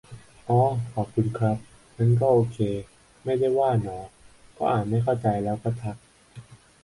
[0.47, 0.59] อ้อ
[0.93, 1.57] ขอบคุณครับ
[1.97, 2.59] งั้นก็โอเค
[3.23, 3.97] ไม่ได้ว่าหนอ
[4.57, 5.95] ก็อ่านไม่เข้าใจแล้วก็ทัก